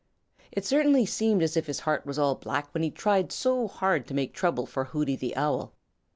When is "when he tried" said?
2.73-3.31